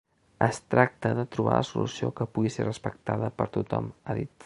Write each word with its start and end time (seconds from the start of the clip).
Es 0.45 0.59
tracta 0.73 1.11
de 1.19 1.25
trobar 1.35 1.59
la 1.59 1.67
solució 1.73 2.11
que 2.21 2.29
pugui 2.39 2.55
ser 2.57 2.69
respectada 2.71 3.33
per 3.41 3.51
tothom, 3.61 3.97
ha 4.13 4.23
dit. 4.23 4.39